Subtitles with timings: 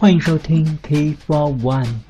[0.00, 2.09] 欢迎收听 T Four One。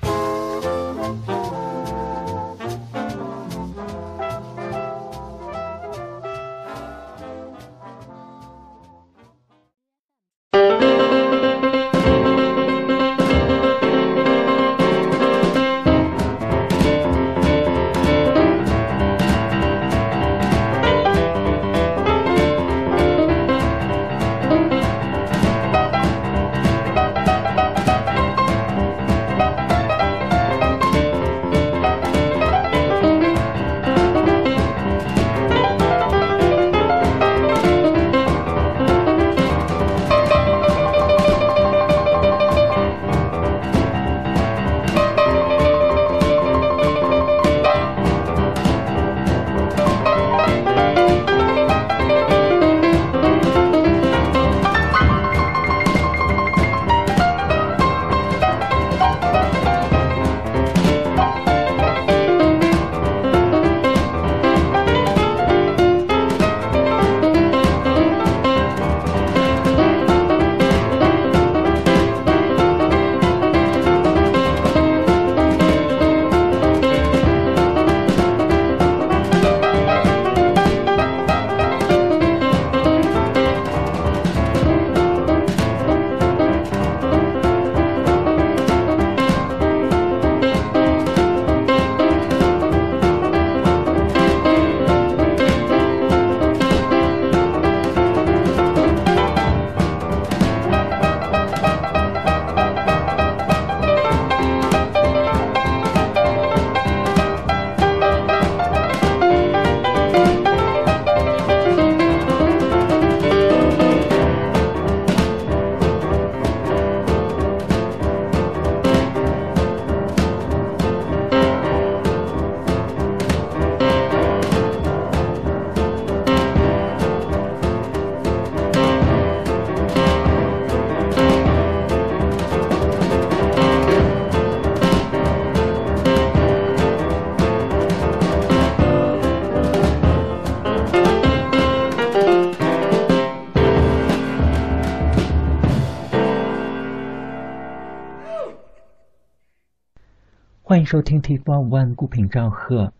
[150.92, 152.92] 收听 T Four One 孤品赵贺。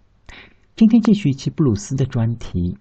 [0.78, 2.78] 今天继续一期布鲁斯的专题。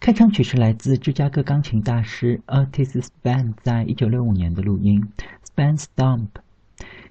[0.00, 5.06] 开场曲是来自芝加哥钢琴大师 Otis Span 在一九六五年的录音
[5.44, 6.28] Span Stomp，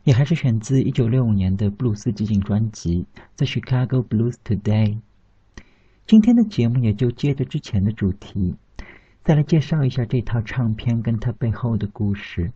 [0.03, 3.05] 也还是选自一九六五年的布鲁斯集锦专辑
[3.37, 4.95] 《The Chicago Blues Today》。
[6.07, 8.55] 今天的节目也就接着之前的主题，
[9.23, 12.51] 再来介绍一下这套唱片跟它背后的故事。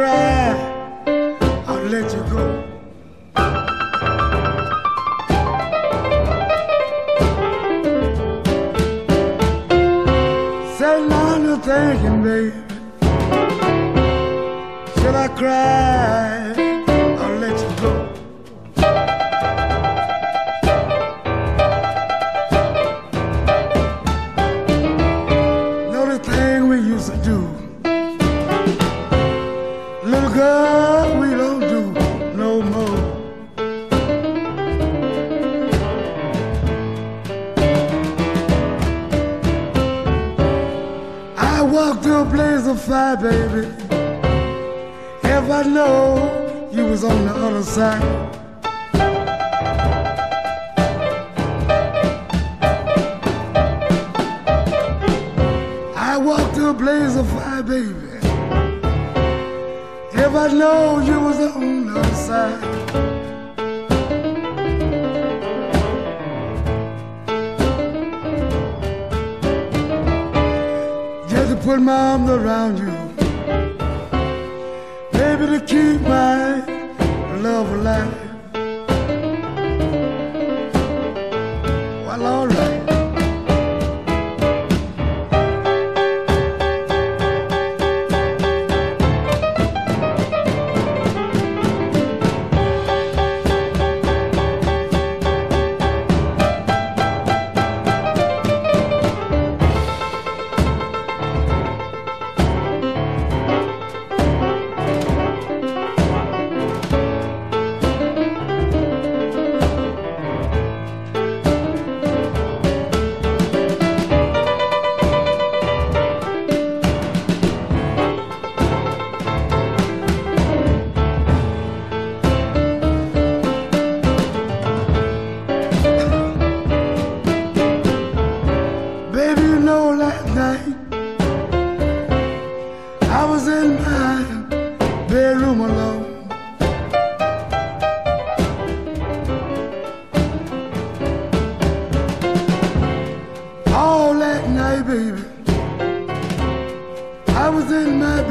[0.00, 0.52] Cry.
[1.68, 2.44] Or let you go?
[10.76, 12.52] Sitting down there thinking, baby,
[14.96, 16.29] should I cry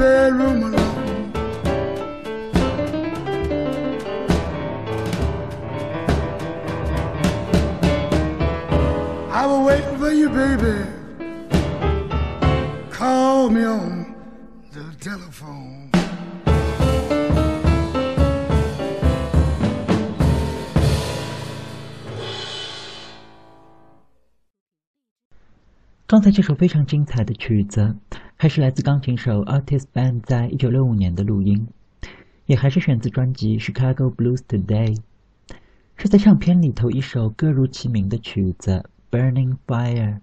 [0.09, 1.31] in my bedroom alone.
[9.31, 10.85] I was waiting for you, baby.
[12.91, 14.15] Call me on
[14.71, 15.89] the telephone.
[26.07, 27.95] 刚才这首非常精彩的曲子，
[28.41, 31.67] 还是来自钢琴手 Artis Band 在一九六五年的录音，
[32.45, 34.95] 也还是选自专辑《Chicago Blues Today》，
[35.97, 40.19] 是在唱片里头一首歌如其名的曲子《Burning Fire》。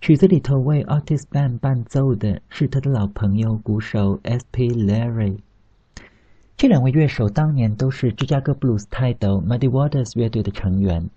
[0.00, 4.70] 曲子里头为 Artis Band 伴奏的是他的老朋友鼓手 S.P.
[4.70, 5.40] Larry。
[6.56, 11.10] 这两位乐手当年都是芝加哥布鲁斯泰斗 Muddy Waters 乐队的成员。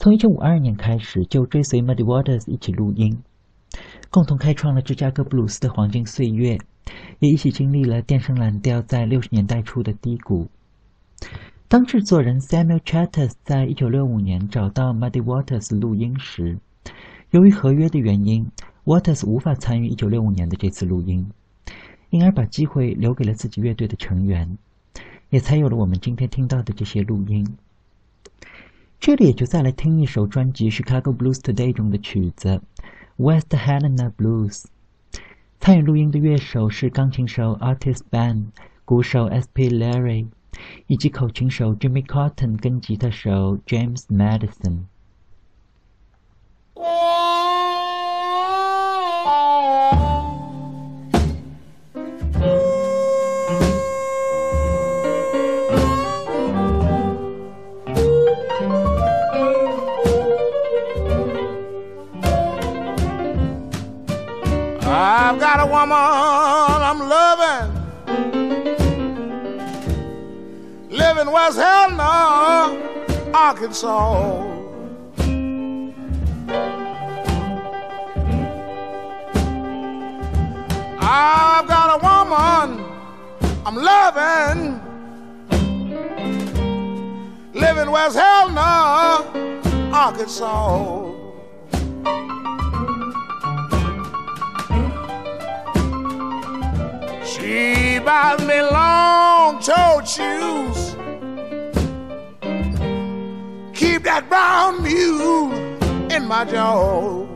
[0.00, 3.22] 从1952年开始就追随 Muddy Waters 一起录音，
[4.10, 6.58] 共同开创了芝加哥布鲁斯的黄金岁月，
[7.18, 10.48] 也一起经历了电声蓝调在六十年代初的低谷。
[11.68, 16.58] 当制作人 Samuel Chattis 在一九六五年找到 Muddy Waters 录音时，
[17.30, 18.48] 由于合约的原因
[18.84, 21.28] ，Waters 无法参与一九六五年的这次录音，
[22.10, 24.56] 因而把机会留给了自己乐队的成员，
[25.30, 27.56] 也才有了我们今天听到的这些录音。
[29.00, 32.48] 这里也就再来听一首专辑《Chicago Blues Today》中的曲子
[33.18, 34.64] 《West Helena Blues。
[35.58, 38.46] 参与录音的乐手是钢琴手 Otis Spann、
[38.84, 39.70] 鼓手 S.P.
[39.70, 40.28] Leary，
[40.86, 44.82] 以及口琴手 Jimmy Cotton 跟吉他手 James Madison。
[65.28, 67.72] I've got a woman I'm loving,
[70.88, 72.70] living West Helena,
[73.34, 74.44] Arkansas.
[81.00, 82.84] I've got a woman
[83.66, 84.80] I'm loving,
[87.52, 89.24] living West Helena,
[89.92, 91.16] Arkansas.
[98.06, 100.94] Buys me long toed shoes.
[103.74, 105.52] Keep that brown mule
[106.14, 107.26] in my jaw.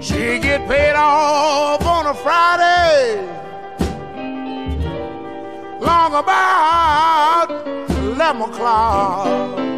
[0.00, 3.24] She get paid off on a Friday.
[5.80, 7.48] Long about
[8.02, 9.73] eleven o'clock.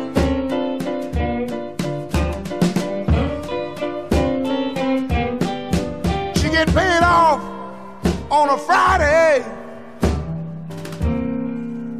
[8.37, 9.43] On a Friday.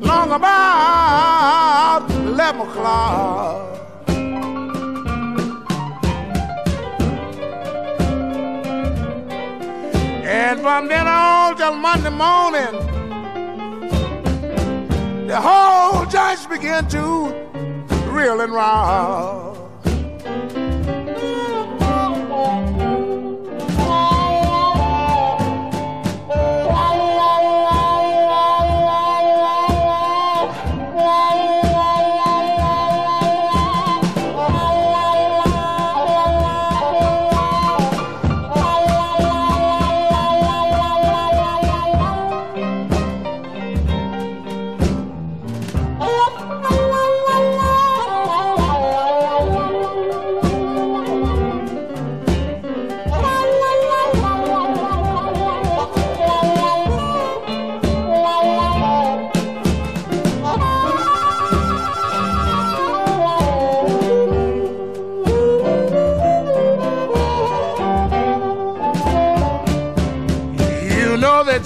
[0.01, 3.73] Long about eleven o'clock.
[10.27, 12.75] And from then on till Monday morning,
[15.27, 17.33] the whole joints began to
[18.11, 19.56] reel and roll.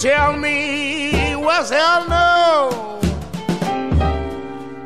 [0.01, 2.99] Tell me what's hell no.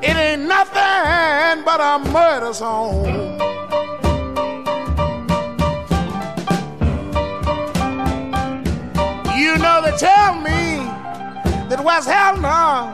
[0.02, 3.04] It ain't nothing but a murder song.
[9.38, 10.82] You know they tell me
[11.68, 12.92] that West Helena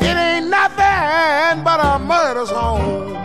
[0.00, 3.17] it ain't nothing but a murder song.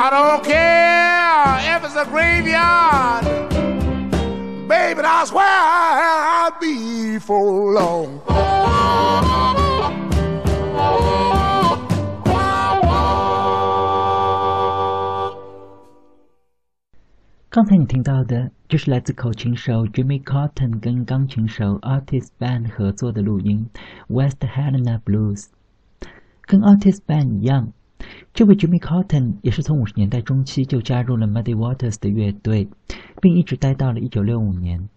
[0.00, 3.24] I don't care if it's a graveyard.
[4.68, 8.20] Baby, I swear I'll be for long.
[17.50, 23.68] 刚才你听到的就是来自口琴手 Jimmy Cotton 跟钢琴手 Otis Spann 合作的录音
[24.06, 25.46] 《West Helena Blues》。
[26.42, 27.72] 跟 Otis Spann 一样，
[28.38, 32.68] 这位 Jimmy Cotton 也是从五十年代中期就加入了 Muddy Waters 的乐队，
[33.20, 34.88] 并一直待到了一九六五年。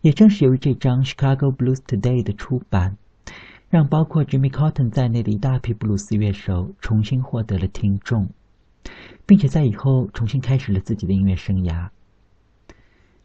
[0.00, 2.96] 也正是由于这张《Chicago Blues Today》的出版，
[3.70, 8.28] 让包括 Jimmy Cotton 在内的一大批布鲁斯乐手重新获得了听众。
[9.24, 11.90] 并且在以后重新开始了自己的音乐生涯。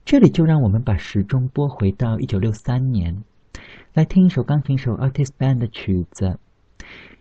[0.05, 3.23] 这里就让我们把时钟拨回到一九六三年，
[3.95, 6.37] 来听一首钢琴手 Artis Band 的曲子。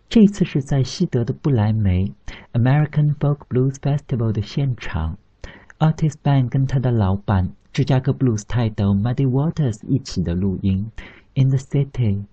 [0.09, 2.13] 这次是在西德的不来梅
[2.51, 5.17] American Folk Blues Festival 的现场
[5.79, 10.91] ，Artist Band 跟他的老板芝加哥布鲁斯泰斗 Muddy Waters 一起的录音。
[11.33, 12.25] In the City，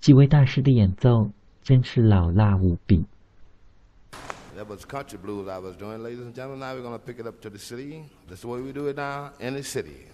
[0.00, 1.30] 几位大师的演奏
[1.62, 3.04] 真是老辣无比。
[4.56, 6.60] That was country blues I was doing, ladies and gentlemen.
[6.60, 8.04] Now we're going to pick it up to the city.
[8.30, 10.06] That's the way we do it now in the city.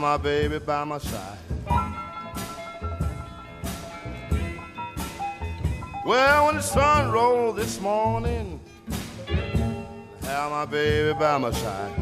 [0.00, 1.36] My baby by my side.
[6.06, 8.58] Well, when the sun rose this morning,
[10.22, 11.92] have my baby by my side.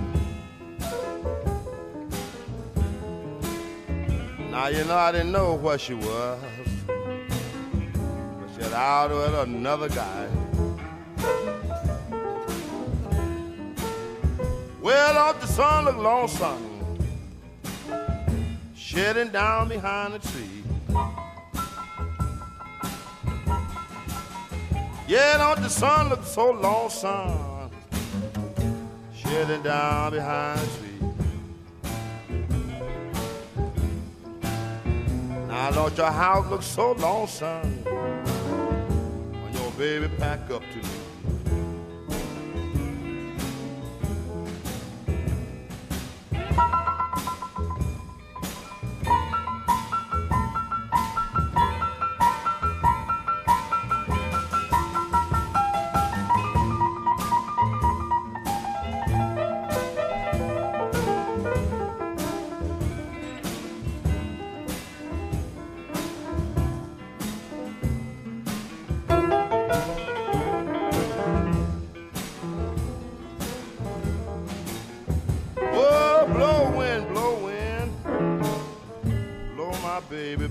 [4.50, 6.40] Now you know I didn't know what she was,
[6.86, 10.28] but she had out with another guy.
[14.80, 16.67] Well, off the sun look lonesome,
[18.98, 20.64] shedding down behind the tree.
[25.06, 27.70] Yeah, don't the sun look so lonesome,
[29.14, 31.00] shedding down behind the tree.
[35.46, 41.07] Now don't your house look so lonesome when your baby pack up to leave.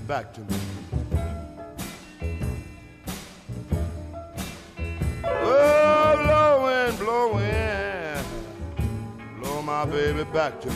[0.08, 0.56] Back to me.
[5.22, 6.14] Oh,
[9.38, 10.74] blow my baby back to me.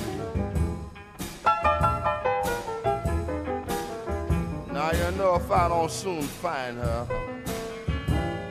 [4.70, 7.06] Now you know if I don't soon find her,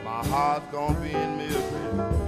[0.04, 2.21] my heart's gonna be in misery.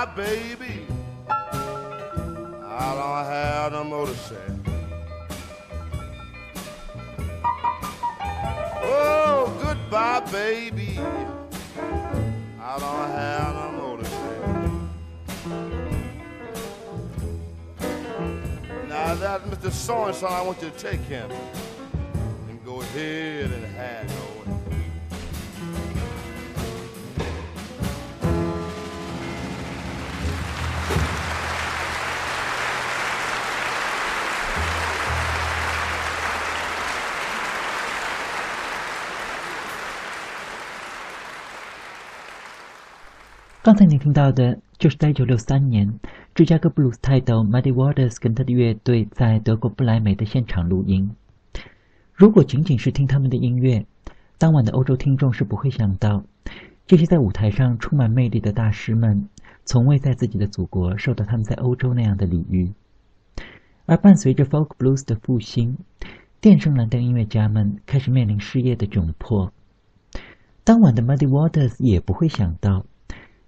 [0.00, 0.86] Oh, goodbye, baby.
[1.28, 4.36] I don't have no say.
[8.80, 11.00] Whoa, goodbye, baby.
[12.60, 14.04] I don't have no to.
[18.88, 19.72] Now that Mr.
[19.72, 21.28] So and so, I want you to take him
[22.48, 24.27] and go ahead and hand over.
[43.78, 46.00] 才您听到的就是在1963年，
[46.34, 51.14] 芝加哥布鲁斯泰斗 Muddy Waters 跟他的乐队在德国不来梅的现场录音。
[52.12, 53.86] 如果仅仅是听他们的音乐，
[54.36, 56.24] 当晚的欧洲听众是不会想到，
[56.88, 59.28] 这些在舞台上充满魅力的大师们，
[59.64, 62.72] 从未在自己的祖国受到他们在欧洲那样的礼遇。
[63.86, 65.78] 而伴随着 Folk Blues 的复兴，
[66.40, 69.52] 电声蓝调音乐家们开始面临失业的窘迫。
[70.64, 72.84] 当晚的 Muddy Waters 也不会想到。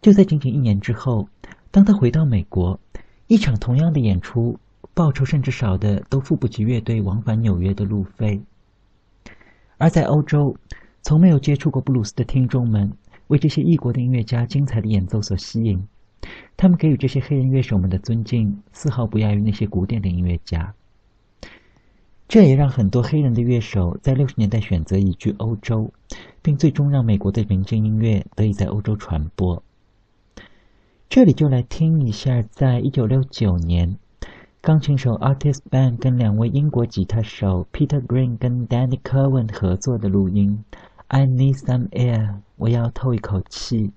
[0.01, 1.29] 就在仅仅一年之后，
[1.71, 2.81] 当他回到美国，
[3.27, 4.59] 一场同样的演出，
[4.95, 8.41] 报酬甚至少的都付不起乐队往返纽约的路费。
[9.77, 10.57] 而在欧洲，
[11.03, 12.91] 从没有接触过布鲁斯的听众们，
[13.29, 15.87] 为这些异国的音乐家精彩的演奏所吸引，
[16.57, 20.75] 他们给予这些黑人乐手们的尊敬，丝毫不亚于那些古典的音乐家。
[22.27, 25.93] 这也让很多黑人的乐手在六十年代选择移居欧洲，
[26.41, 29.63] 并最终让美国的民间音乐得以在欧洲传播。
[31.11, 33.97] 这里就来听一下，在一九六九年，
[34.61, 40.63] 钢琴手 Artis Ban 跟两位英国吉他手 Peter Green 跟 Danny Cohen 合作的录音。
[41.09, 43.91] I need some air，我要透一口气。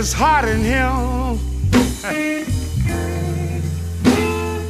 [0.00, 0.94] It's hot in here.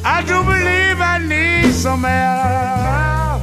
[0.03, 3.39] I do believe I need some air.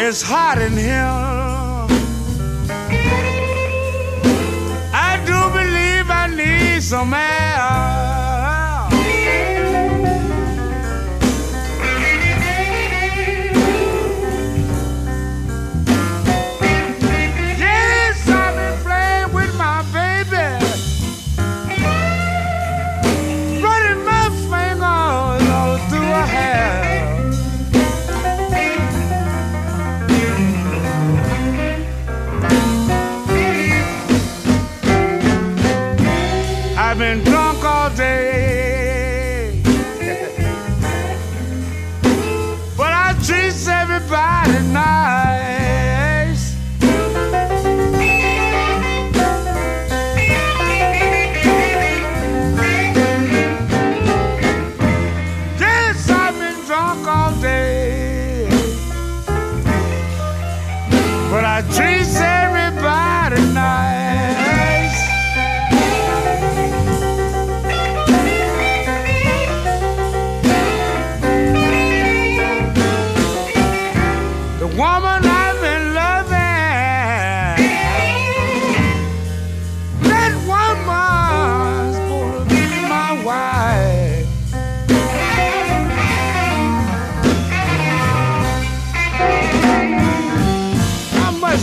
[0.00, 1.20] It's hot in here.
[4.94, 7.33] I do believe I need some air.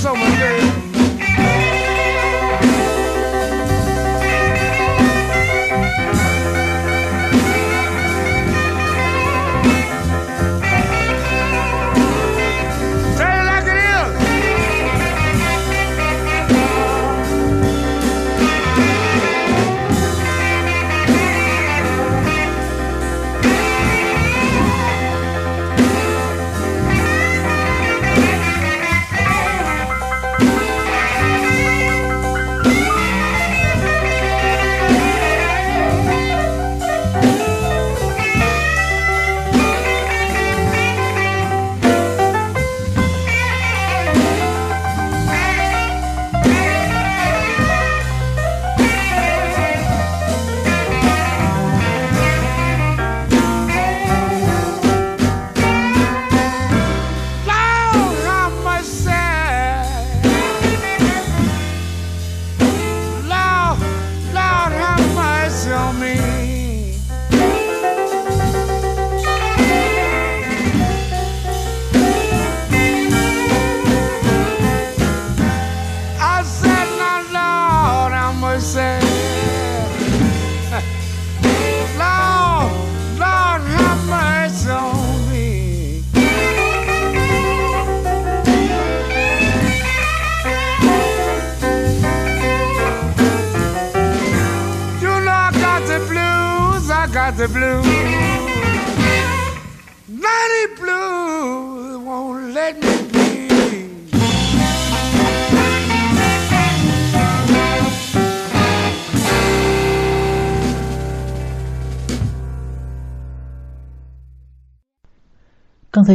[0.03, 0.30] How much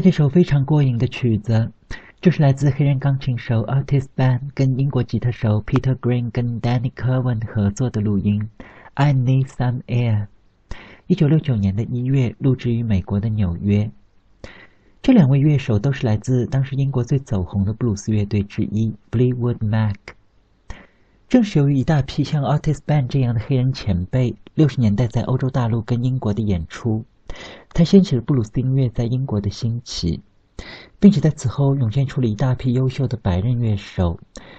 [0.07, 1.73] 这首非常过瘾的曲子，
[2.21, 8.49] 就是来自黑人钢琴手 Artis Ban 跟英国吉他手 Peter Green 跟 Danny Cohen 合作的录音。
[8.95, 10.29] I Need Some Air，
[11.09, 13.91] 一九六九年的一月录制于美国的纽约。
[15.03, 19.97] 这两位乐手都是来自当时英国最走红的布鲁斯乐队之一 b l e e w o o d Mac。
[21.29, 27.05] 正是由于一大批像 Artis Ban 这样的黑人前辈，六十年代在欧洲大陆跟英国的演出，
[27.77, 30.23] 他掀起了布鲁斯音乐在英国的兴起，
[30.99, 34.19] 并且在此后涌现出了一大批优秀的白人乐手，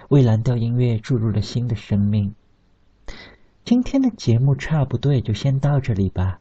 [0.09, 2.35] 为蓝调音乐注入了新的生命。
[3.65, 6.39] 今天的节目差不多也就先到这里吧。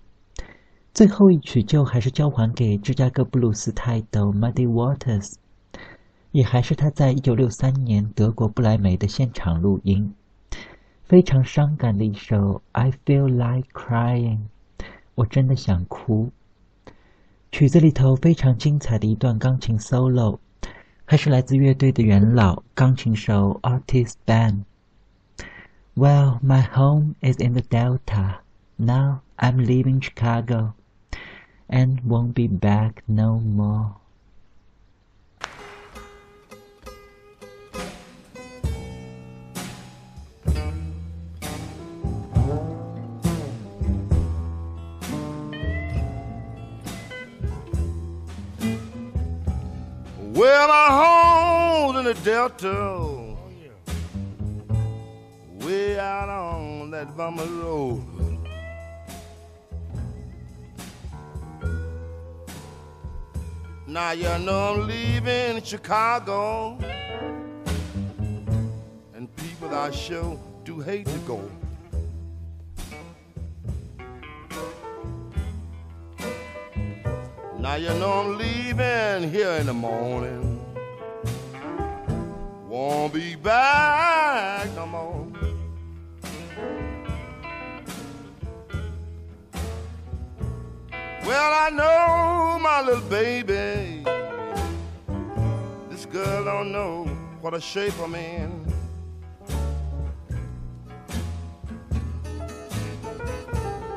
[0.92, 5.36] 最后一曲就还是交还给芝加哥布鲁斯泰斗 Muddy Waters，
[6.30, 10.12] 也还是他在一九六三年德国不来梅的现场录音，
[11.04, 14.40] 非常伤感的一首 I Feel Like Crying，
[15.14, 16.32] 我真的想哭。
[17.52, 20.38] 曲子里头非常精彩的一段钢琴 solo，
[21.04, 24.64] 还是来自乐队的元老钢琴手 Otis Spann。
[25.94, 28.40] Well, my home is in the Delta.
[28.76, 30.74] Now I'm leaving Chicago,
[31.68, 33.94] and won't be back no more.
[52.06, 53.36] The Delta
[55.66, 58.00] way out on that bummer road.
[63.88, 66.78] Now you know I'm leaving Chicago,
[69.16, 71.40] and people I sure do hate to go.
[77.58, 80.55] Now you know I'm leaving here in the morning.
[82.76, 85.26] Won't be back no more.
[91.24, 94.04] Well, I know my little baby.
[95.88, 97.04] This girl don't know
[97.40, 98.70] what a shape I'm in.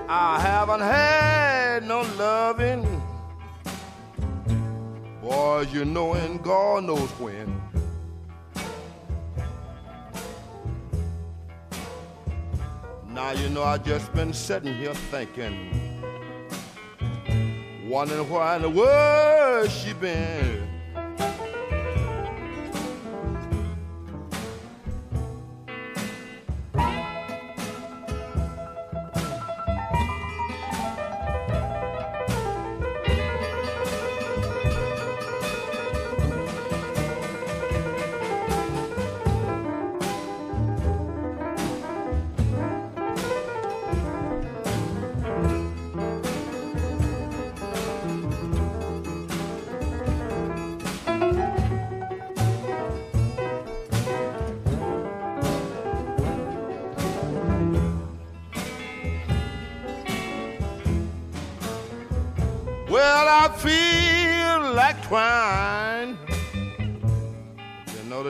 [0.08, 2.86] I haven't had no loving.
[5.22, 7.62] Boys, you know, and God knows when.
[13.20, 15.54] Now you know I just been sitting here thinking
[17.86, 20.59] wondering why in the world she been.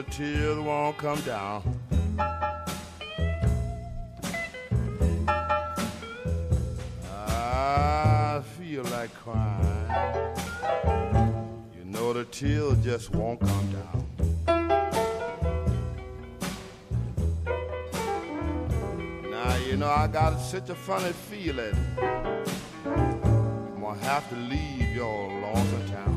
[0.00, 1.62] Know the tears won't come down.
[7.06, 10.36] I feel like crying.
[11.76, 14.06] You know the tears just won't come down.
[19.30, 21.76] Now you know I got such a funny feeling.
[22.86, 26.09] I'm gonna have to leave your lonesome town.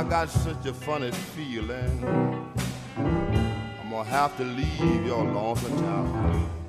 [0.00, 2.02] I got such a funny feeling.
[2.96, 6.59] I'm gonna have to leave your lonesome town.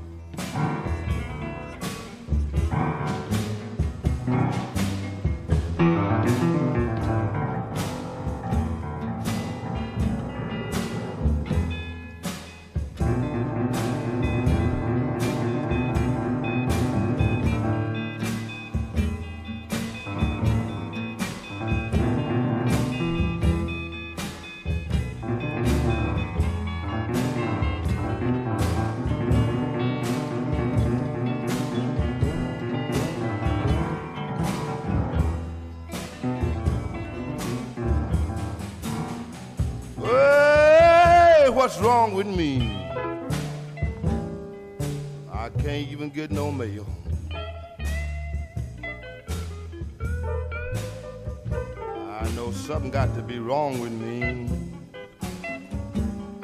[41.71, 42.77] What's wrong with me.
[45.31, 46.85] I can't even get no mail.
[52.19, 54.49] I know something got to be wrong with me.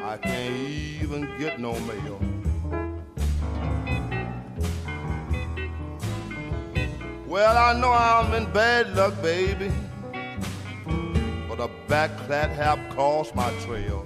[0.01, 2.21] I can't even get no mail.
[7.27, 9.73] Well, I know I'm in bad luck, baby.
[11.49, 14.05] But a back that have crossed my trail.